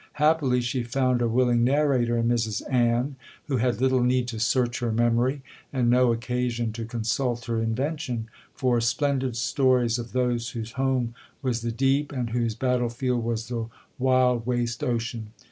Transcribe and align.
Happily 0.13 0.61
she 0.61 0.81
found 0.81 1.21
a 1.21 1.27
willing 1.27 1.63
narrator 1.63 2.17
in 2.17 2.27
Mrs 2.27 2.63
Ann, 2.73 3.17
who 3.45 3.57
had 3.57 3.79
little 3.79 4.01
need 4.01 4.27
to 4.29 4.39
search 4.39 4.79
her 4.79 4.91
memory, 4.91 5.43
and 5.71 5.91
no 5.91 6.11
occasion 6.11 6.73
to 6.73 6.85
consult 6.85 7.45
her 7.45 7.61
invention, 7.61 8.27
for 8.55 8.81
splendid 8.81 9.35
stories 9.37 9.99
of 9.99 10.11
those 10.11 10.49
whose 10.57 10.71
home 10.71 11.13
was 11.43 11.61
the 11.61 11.71
deep, 11.71 12.11
and 12.11 12.31
whose 12.31 12.55
battle 12.55 12.89
field 12.89 13.23
was 13.23 13.47
the 13.47 13.67
wild 13.99 14.43
waste 14.47 14.83
ocean. 14.83 15.33